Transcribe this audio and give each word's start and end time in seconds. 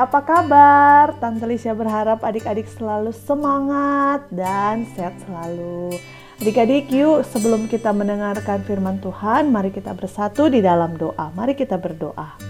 apa 0.00 0.24
kabar? 0.24 1.12
Tante 1.20 1.44
Lisha 1.44 1.76
berharap 1.76 2.24
adik-adik 2.24 2.64
selalu 2.72 3.12
semangat 3.12 4.24
dan 4.32 4.88
sehat 4.96 5.12
selalu. 5.28 5.92
Adik-adik, 6.40 6.88
yuk 6.88 7.20
sebelum 7.28 7.68
kita 7.68 7.92
mendengarkan 7.92 8.64
firman 8.64 8.96
Tuhan, 9.04 9.52
mari 9.52 9.68
kita 9.68 9.92
bersatu 9.92 10.48
di 10.48 10.64
dalam 10.64 10.96
doa. 10.96 11.28
Mari 11.36 11.52
kita 11.52 11.76
berdoa. 11.76 12.40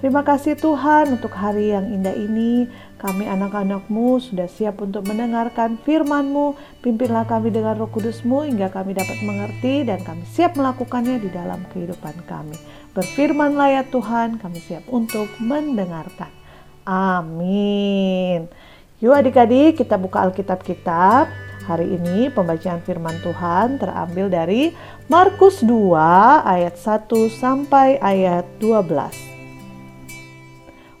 Terima 0.00 0.24
kasih 0.24 0.56
Tuhan 0.56 1.20
untuk 1.20 1.36
hari 1.36 1.76
yang 1.76 1.92
indah 1.92 2.16
ini. 2.16 2.66
Kami 2.96 3.28
anak-anakmu 3.28 4.18
sudah 4.24 4.48
siap 4.48 4.80
untuk 4.80 5.04
mendengarkan 5.04 5.76
firman-Mu. 5.76 6.56
Pimpinlah 6.80 7.28
kami 7.28 7.52
dengan 7.52 7.76
roh 7.76 7.92
kudus-Mu 7.92 8.48
hingga 8.48 8.72
kami 8.72 8.96
dapat 8.96 9.20
mengerti 9.20 9.84
dan 9.84 10.00
kami 10.00 10.24
siap 10.24 10.56
melakukannya 10.56 11.20
di 11.20 11.28
dalam 11.28 11.62
kehidupan 11.68 12.24
kami. 12.24 12.56
Berfirmanlah 12.96 13.68
ya 13.76 13.82
Tuhan, 13.92 14.40
kami 14.40 14.58
siap 14.58 14.88
untuk 14.88 15.28
mendengarkan. 15.36 16.41
Amin. 16.82 18.50
Yuk 18.98 19.14
adik-adik 19.14 19.78
kita 19.78 19.94
buka 19.94 20.22
Alkitab 20.26 20.66
kita. 20.66 21.30
Hari 21.62 21.94
ini 21.94 22.26
pembacaan 22.34 22.82
firman 22.82 23.14
Tuhan 23.22 23.78
terambil 23.78 24.26
dari 24.26 24.74
Markus 25.06 25.62
2 25.62 25.94
ayat 26.42 26.74
1 26.74 27.06
sampai 27.30 28.02
ayat 28.02 28.42
12. 28.58 29.14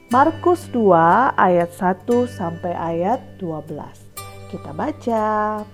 Markus 0.06 0.70
2 0.70 1.34
ayat 1.34 1.74
1 1.74 2.30
sampai 2.30 2.78
ayat 2.78 3.18
12. 3.42 3.74
Kita 4.54 4.70
baca. 4.70 5.66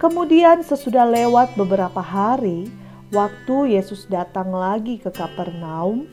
Kemudian 0.00 0.64
sesudah 0.64 1.04
lewat 1.04 1.52
beberapa 1.60 2.00
hari, 2.00 2.72
Waktu 3.08 3.72
Yesus 3.72 4.04
datang 4.04 4.52
lagi 4.52 5.00
ke 5.00 5.08
Kapernaum, 5.08 6.12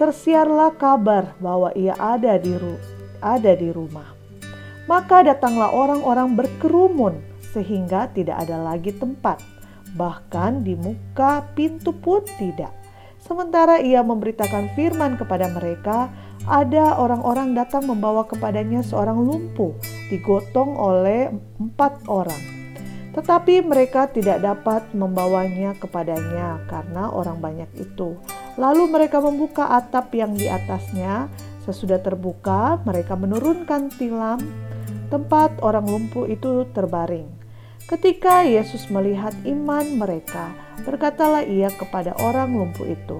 tersiarlah 0.00 0.80
kabar 0.80 1.36
bahwa 1.44 1.68
ia 1.76 1.92
ada 2.00 2.40
di 2.40 2.56
ada 3.20 3.52
di 3.52 3.68
rumah. 3.68 4.16
Maka 4.88 5.20
datanglah 5.28 5.76
orang-orang 5.76 6.40
berkerumun 6.40 7.20
sehingga 7.52 8.08
tidak 8.16 8.40
ada 8.48 8.56
lagi 8.64 8.96
tempat, 8.96 9.44
bahkan 9.92 10.64
di 10.64 10.72
muka 10.72 11.44
pintu 11.52 11.92
pun 11.92 12.24
tidak. 12.40 12.72
Sementara 13.20 13.76
ia 13.84 14.00
memberitakan 14.00 14.72
firman 14.72 15.20
kepada 15.20 15.52
mereka, 15.52 16.08
ada 16.48 16.96
orang-orang 16.96 17.52
datang 17.52 17.84
membawa 17.84 18.24
kepadanya 18.24 18.80
seorang 18.80 19.20
lumpuh, 19.20 19.76
digotong 20.08 20.80
oleh 20.80 21.28
empat 21.60 22.08
orang. 22.08 22.40
Tetapi 23.12 23.60
mereka 23.68 24.08
tidak 24.08 24.40
dapat 24.40 24.88
membawanya 24.96 25.76
kepadanya 25.76 26.64
karena 26.72 27.12
orang 27.12 27.36
banyak 27.44 27.68
itu. 27.76 28.16
Lalu 28.60 28.92
mereka 28.92 29.24
membuka 29.24 29.72
atap 29.72 30.12
yang 30.12 30.36
di 30.36 30.44
atasnya. 30.44 31.32
Sesudah 31.64 31.96
terbuka, 32.04 32.76
mereka 32.84 33.16
menurunkan 33.16 33.88
tilam 33.96 34.40
tempat 35.08 35.56
orang 35.64 35.88
lumpuh 35.88 36.28
itu 36.28 36.68
terbaring. 36.76 37.26
Ketika 37.88 38.44
Yesus 38.44 38.86
melihat 38.92 39.32
iman 39.48 39.98
mereka, 39.98 40.52
berkatalah 40.84 41.42
ia 41.42 41.72
kepada 41.72 42.14
orang 42.20 42.52
lumpuh 42.54 42.86
itu, 42.86 43.18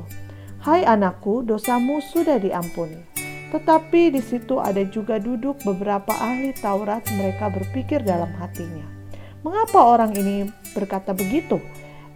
"Hai 0.62 0.86
anakku, 0.86 1.42
dosamu 1.42 1.98
sudah 1.98 2.38
diampuni." 2.38 3.02
Tetapi 3.50 4.14
di 4.14 4.22
situ 4.22 4.62
ada 4.62 4.84
juga 4.86 5.18
duduk 5.18 5.58
beberapa 5.66 6.14
ahli 6.14 6.54
Taurat, 6.54 7.02
mereka 7.18 7.50
berpikir 7.50 8.06
dalam 8.06 8.30
hatinya, 8.38 8.86
Mengapa 9.40 9.80
orang 9.88 10.12
ini 10.12 10.52
berkata 10.76 11.16
begitu? 11.16 11.56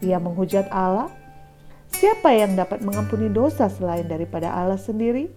Ia 0.05 0.21
menghujat 0.21 0.69
Allah. 0.69 1.09
Siapa 1.95 2.35
yang 2.35 2.59
dapat 2.59 2.83
mengampuni 2.83 3.31
dosa 3.31 3.71
selain 3.71 4.11
daripada 4.11 4.51
Allah 4.51 4.77
sendiri? 4.83 5.31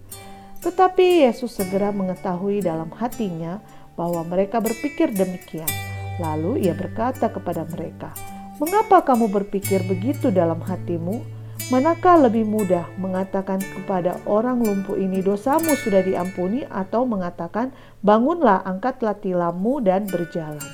Tetapi 0.58 1.22
Yesus 1.22 1.54
segera 1.54 1.94
mengetahui 1.94 2.66
dalam 2.66 2.90
hatinya 2.98 3.62
bahwa 3.94 4.26
mereka 4.26 4.58
berpikir 4.58 5.14
demikian. 5.14 5.70
Lalu 6.18 6.66
ia 6.66 6.74
berkata 6.74 7.30
kepada 7.30 7.62
mereka, 7.62 8.10
"Mengapa 8.58 9.06
kamu 9.06 9.30
berpikir 9.30 9.86
begitu 9.86 10.34
dalam 10.34 10.58
hatimu? 10.58 11.22
Manakah 11.70 12.26
lebih 12.26 12.42
mudah 12.42 12.90
mengatakan 12.98 13.62
kepada 13.62 14.18
orang 14.26 14.58
lumpuh 14.58 14.98
ini 14.98 15.22
dosamu 15.22 15.78
sudah 15.78 16.02
diampuni 16.02 16.66
atau 16.66 17.06
mengatakan 17.06 17.70
bangunlah 18.02 18.66
angkatlah 18.66 19.14
tilammu 19.14 19.78
dan 19.78 20.10
berjalan?" 20.10 20.66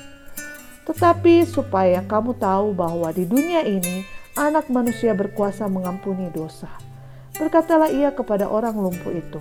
Tetapi 0.89 1.45
supaya 1.45 2.01
kamu 2.01 2.41
tahu 2.41 2.73
bahwa 2.73 3.13
di 3.13 3.25
dunia 3.29 3.61
ini 3.61 4.24
anak 4.35 4.67
manusia 4.67 5.15
berkuasa 5.15 5.67
mengampuni 5.71 6.27
dosa. 6.31 6.71
Berkatalah 7.35 7.91
ia 7.91 8.15
kepada 8.15 8.47
orang 8.47 8.79
lumpuh 8.79 9.11
itu, 9.11 9.39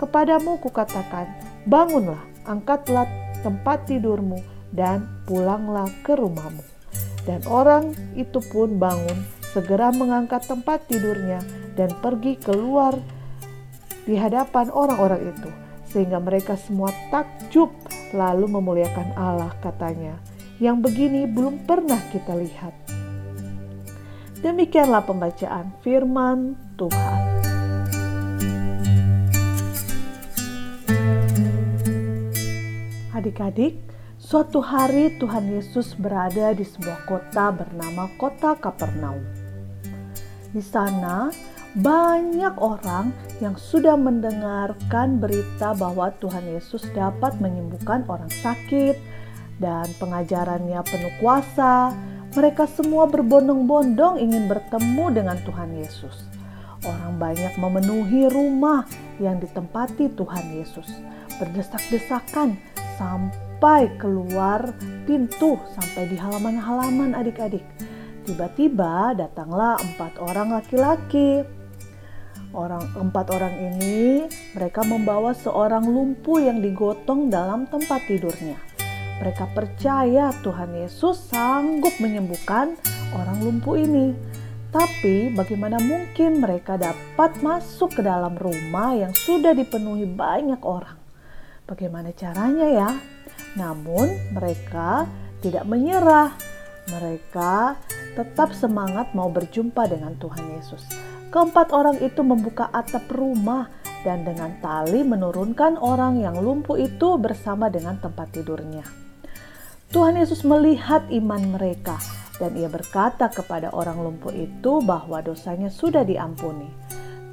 Kepadamu 0.00 0.56
kukatakan, 0.64 1.28
bangunlah, 1.68 2.24
angkatlah 2.48 3.04
tempat 3.44 3.84
tidurmu, 3.84 4.40
dan 4.72 5.04
pulanglah 5.28 5.92
ke 6.00 6.16
rumahmu. 6.16 6.64
Dan 7.28 7.44
orang 7.44 7.92
itu 8.16 8.40
pun 8.48 8.80
bangun, 8.80 9.28
segera 9.52 9.92
mengangkat 9.92 10.48
tempat 10.48 10.88
tidurnya, 10.88 11.44
dan 11.76 11.92
pergi 12.00 12.40
keluar 12.40 12.96
di 14.08 14.16
hadapan 14.16 14.72
orang-orang 14.72 15.36
itu. 15.36 15.52
Sehingga 15.92 16.16
mereka 16.16 16.56
semua 16.56 16.88
takjub 17.12 17.68
lalu 18.16 18.48
memuliakan 18.48 19.12
Allah 19.20 19.52
katanya 19.60 20.16
yang 20.64 20.80
begini 20.80 21.28
belum 21.28 21.68
pernah 21.68 22.00
kita 22.08 22.40
lihat. 22.40 22.99
Demikianlah 24.40 25.04
pembacaan 25.04 25.68
firman 25.84 26.56
Tuhan. 26.80 27.20
Adik-adik, 33.12 33.76
suatu 34.16 34.64
hari 34.64 35.12
Tuhan 35.20 35.44
Yesus 35.52 35.92
berada 35.92 36.56
di 36.56 36.64
sebuah 36.64 37.04
kota 37.04 37.52
bernama 37.52 38.08
Kota 38.16 38.56
Kapernaum. 38.56 39.20
Di 40.56 40.64
sana, 40.64 41.28
banyak 41.76 42.56
orang 42.56 43.12
yang 43.44 43.60
sudah 43.60 44.00
mendengarkan 44.00 45.20
berita 45.20 45.76
bahwa 45.76 46.16
Tuhan 46.16 46.48
Yesus 46.48 46.88
dapat 46.96 47.36
menyembuhkan 47.44 48.08
orang 48.08 48.32
sakit, 48.40 48.96
dan 49.60 49.84
pengajarannya 50.00 50.80
penuh 50.88 51.12
kuasa. 51.20 51.92
Mereka 52.30 52.70
semua 52.70 53.10
berbondong-bondong 53.10 54.22
ingin 54.22 54.46
bertemu 54.46 55.04
dengan 55.10 55.34
Tuhan 55.42 55.74
Yesus. 55.74 56.30
Orang 56.86 57.18
banyak 57.18 57.58
memenuhi 57.58 58.30
rumah 58.30 58.86
yang 59.18 59.42
ditempati 59.42 60.14
Tuhan 60.14 60.46
Yesus, 60.54 60.86
berdesak-desakan 61.42 62.54
sampai 62.94 63.90
keluar 63.98 64.70
pintu, 65.10 65.58
sampai 65.74 66.06
di 66.06 66.14
halaman-halaman 66.14 67.18
adik-adik. 67.18 67.66
Tiba-tiba 68.22 69.18
datanglah 69.18 69.74
empat 69.82 70.22
orang 70.22 70.54
laki-laki. 70.54 71.42
Orang 72.54 72.86
empat 72.94 73.26
orang 73.34 73.58
ini 73.58 74.30
mereka 74.54 74.86
membawa 74.86 75.34
seorang 75.34 75.82
lumpuh 75.82 76.38
yang 76.38 76.62
digotong 76.62 77.26
dalam 77.26 77.66
tempat 77.66 78.06
tidurnya. 78.06 78.69
Mereka 79.20 79.52
percaya 79.52 80.32
Tuhan 80.40 80.72
Yesus 80.80 81.28
sanggup 81.28 81.92
menyembuhkan 82.00 82.72
orang 83.12 83.38
lumpuh 83.44 83.76
ini. 83.76 84.16
Tapi 84.72 85.34
bagaimana 85.36 85.76
mungkin 85.76 86.40
mereka 86.40 86.80
dapat 86.80 87.36
masuk 87.44 88.00
ke 88.00 88.02
dalam 88.06 88.38
rumah 88.40 88.96
yang 88.96 89.12
sudah 89.12 89.52
dipenuhi 89.52 90.08
banyak 90.08 90.64
orang? 90.64 90.96
Bagaimana 91.68 92.16
caranya 92.16 92.64
ya? 92.64 92.90
Namun 93.60 94.32
mereka 94.32 95.04
tidak 95.44 95.68
menyerah. 95.68 96.32
Mereka 96.88 97.76
tetap 98.16 98.56
semangat 98.56 99.12
mau 99.12 99.28
berjumpa 99.28 99.84
dengan 99.84 100.16
Tuhan 100.16 100.48
Yesus. 100.56 100.82
Keempat 101.28 101.70
orang 101.76 102.00
itu 102.00 102.24
membuka 102.24 102.72
atap 102.72 103.06
rumah 103.12 103.68
dan 104.00 104.24
dengan 104.24 104.56
tali 104.64 105.04
menurunkan 105.04 105.76
orang 105.76 106.18
yang 106.18 106.40
lumpuh 106.40 106.80
itu 106.80 107.20
bersama 107.20 107.68
dengan 107.68 108.00
tempat 108.00 108.32
tidurnya. 108.32 109.09
Tuhan 109.90 110.14
Yesus 110.14 110.46
melihat 110.46 111.02
iman 111.10 111.58
mereka 111.58 111.98
dan 112.38 112.54
ia 112.54 112.70
berkata 112.70 113.26
kepada 113.26 113.74
orang 113.74 113.98
lumpuh 113.98 114.30
itu 114.30 114.78
bahwa 114.86 115.18
dosanya 115.18 115.66
sudah 115.66 116.06
diampuni. 116.06 116.70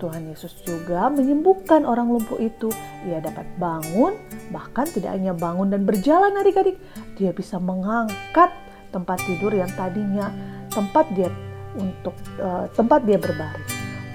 Tuhan 0.01 0.29
Yesus 0.29 0.57
juga 0.65 1.09
menyembuhkan 1.09 1.85
orang 1.85 2.09
lumpuh 2.09 2.37
itu. 2.41 2.73
Ia 3.05 3.21
dapat 3.21 3.45
bangun, 3.61 4.17
bahkan 4.49 4.89
tidak 4.89 5.13
hanya 5.13 5.37
bangun 5.37 5.69
dan 5.69 5.85
berjalan 5.85 6.33
adik-adik. 6.37 6.81
Dia 7.17 7.29
bisa 7.29 7.61
mengangkat 7.61 8.49
tempat 8.89 9.21
tidur 9.25 9.53
yang 9.53 9.69
tadinya 9.77 10.29
tempat 10.73 11.05
dia 11.13 11.29
untuk 11.77 12.13
uh, 12.41 12.65
tempat 12.73 13.05
dia 13.05 13.21
berbaring. 13.21 13.69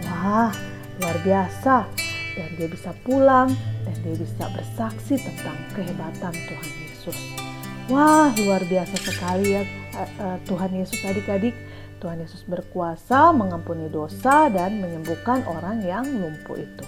Wah, 0.07 0.51
luar 0.99 1.17
biasa. 1.23 1.87
Dan 2.33 2.49
dia 2.59 2.67
bisa 2.67 2.91
pulang 3.07 3.51
dan 3.87 3.97
dia 4.03 4.19
bisa 4.19 4.51
bersaksi 4.51 5.15
tentang 5.19 5.59
kehebatan 5.79 6.35
Tuhan 6.35 6.71
Yesus. 6.87 7.42
Wah, 7.91 8.31
luar 8.39 8.63
biasa 8.63 8.95
sekali 8.95 9.59
ya 9.59 9.67
eh, 9.67 10.11
eh, 10.23 10.39
Tuhan 10.47 10.71
Yesus 10.71 11.03
adik-adik. 11.03 11.51
Tuhan 11.99 12.19
Yesus 12.23 12.47
berkuasa 12.47 13.35
mengampuni 13.35 13.91
dosa 13.91 14.47
dan 14.51 14.79
menyembuhkan 14.79 15.43
orang 15.47 15.83
yang 15.83 16.03
lumpuh 16.07 16.59
itu. 16.59 16.87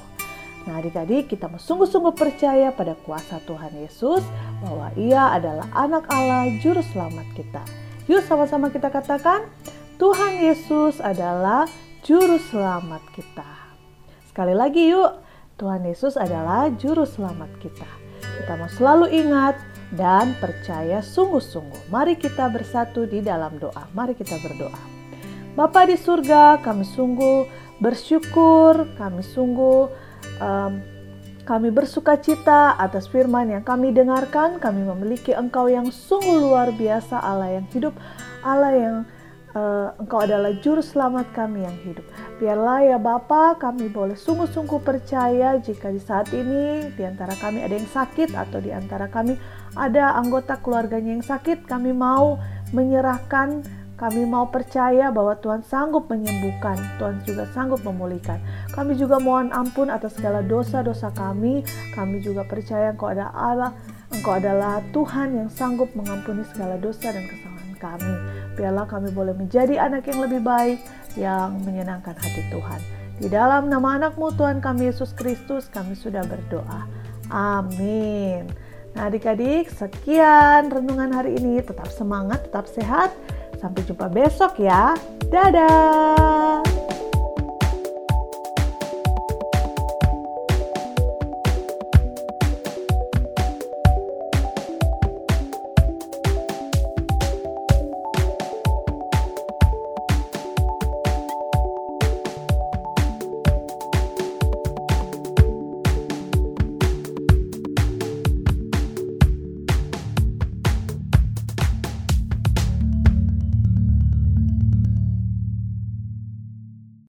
Nah 0.71 0.79
adik-adik 0.79 1.35
kita 1.35 1.51
sungguh-sungguh 1.51 2.15
percaya 2.15 2.71
pada 2.71 2.95
kuasa 2.95 3.43
Tuhan 3.43 3.75
Yesus 3.79 4.23
bahwa 4.63 4.91
ia 4.95 5.35
adalah 5.35 5.67
anak 5.75 6.07
Allah 6.11 6.51
juru 6.63 6.83
selamat 6.95 7.27
kita. 7.35 7.63
Yuk 8.07 8.23
sama-sama 8.27 8.71
kita 8.71 8.91
katakan 8.91 9.51
Tuhan 9.99 10.47
Yesus 10.47 11.03
adalah 11.03 11.67
juru 12.07 12.39
selamat 12.39 13.03
kita. 13.15 13.51
Sekali 14.31 14.55
lagi 14.55 14.95
yuk 14.95 15.23
Tuhan 15.59 15.87
Yesus 15.87 16.15
adalah 16.19 16.71
juru 16.75 17.03
selamat 17.03 17.51
kita. 17.63 17.87
Kita 18.43 18.59
mau 18.59 18.71
selalu 18.71 19.15
ingat 19.15 19.74
dan 19.95 20.35
percaya 20.39 21.01
sungguh-sungguh. 21.01 21.91
Mari 21.91 22.19
kita 22.19 22.51
bersatu 22.51 23.07
di 23.07 23.23
dalam 23.23 23.57
doa. 23.59 23.87
Mari 23.95 24.15
kita 24.19 24.39
berdoa. 24.43 24.79
Bapa 25.55 25.87
di 25.87 25.95
surga, 25.95 26.59
kami 26.61 26.83
sungguh 26.83 27.47
bersyukur, 27.79 28.91
kami 28.99 29.23
sungguh 29.23 29.87
um, 30.43 30.73
kami 31.45 31.69
bersuka 31.69 32.17
cita 32.17 32.75
atas 32.75 33.07
firman 33.07 33.53
yang 33.53 33.63
kami 33.63 33.93
dengarkan. 33.95 34.59
Kami 34.59 34.83
memiliki 34.83 35.31
Engkau 35.37 35.71
yang 35.71 35.93
sungguh 35.93 36.41
luar 36.41 36.73
biasa, 36.75 37.21
Allah 37.21 37.61
yang 37.61 37.67
hidup, 37.71 37.95
Allah 38.43 38.73
yang 38.73 38.97
uh, 39.55 39.95
Engkau 40.03 40.23
adalah 40.23 40.53
juru 40.61 40.83
selamat 40.83 41.31
kami 41.33 41.65
yang 41.65 41.79
hidup. 41.87 42.05
Biarlah 42.43 42.85
ya 42.85 42.99
Bapa, 42.99 43.57
kami 43.57 43.89
boleh 43.89 44.19
sungguh-sungguh 44.19 44.83
percaya 44.83 45.57
jika 45.63 45.89
di 45.95 46.03
saat 46.03 46.29
ini 46.35 46.91
di 46.93 47.03
antara 47.07 47.33
kami 47.39 47.63
ada 47.63 47.75
yang 47.75 47.89
sakit 47.89 48.35
atau 48.35 48.59
di 48.61 48.75
antara 48.75 49.09
kami 49.09 49.39
ada 49.79 50.19
anggota 50.19 50.59
keluarganya 50.61 51.19
yang 51.19 51.25
sakit, 51.25 51.65
kami 51.65 51.95
mau 51.95 52.37
menyerahkan 52.75 53.63
kami 53.95 54.27
mau 54.27 54.51
percaya 54.51 55.15
bahwa 55.15 55.39
Tuhan 55.39 55.63
sanggup 55.63 56.11
menyembuhkan, 56.11 56.75
Tuhan 56.99 57.23
juga 57.23 57.47
sanggup 57.55 57.87
memulihkan. 57.87 58.43
Kami 58.75 58.99
juga 58.99 59.23
mohon 59.23 59.55
ampun 59.55 59.87
atas 59.87 60.19
segala 60.19 60.43
dosa-dosa 60.43 61.15
kami. 61.15 61.63
Kami 61.95 62.19
juga 62.19 62.43
percaya 62.43 62.91
Engkau 62.91 63.15
adalah 63.15 63.31
Allah, 63.31 63.73
Engkau 64.11 64.35
adalah 64.35 64.83
Tuhan 64.91 65.39
yang 65.39 65.47
sanggup 65.47 65.95
mengampuni 65.95 66.43
segala 66.51 66.75
dosa 66.75 67.15
dan 67.15 67.23
kesalahan 67.23 67.75
kami. 67.79 68.15
Biarlah 68.55 68.87
kami 68.87 69.11
boleh 69.11 69.35
menjadi 69.35 69.83
anak 69.83 70.07
yang 70.07 70.23
lebih 70.23 70.41
baik, 70.43 70.79
yang 71.19 71.59
menyenangkan 71.63 72.15
hati 72.15 72.43
Tuhan. 72.51 72.81
Di 73.19 73.31
dalam 73.31 73.71
nama 73.71 73.99
anakmu 73.99 74.35
Tuhan 74.35 74.59
kami 74.59 74.91
Yesus 74.91 75.15
Kristus, 75.15 75.71
kami 75.71 75.95
sudah 75.95 76.27
berdoa. 76.27 76.87
Amin. 77.31 78.51
Nah 78.95 79.11
adik-adik, 79.11 79.71
sekian 79.71 80.71
renungan 80.71 81.11
hari 81.15 81.39
ini. 81.39 81.63
Tetap 81.63 81.91
semangat, 81.91 82.47
tetap 82.47 82.67
sehat. 82.71 83.11
Sampai 83.59 83.87
jumpa 83.87 84.11
besok 84.11 84.59
ya. 84.63 84.95
Dadah. 85.31 86.34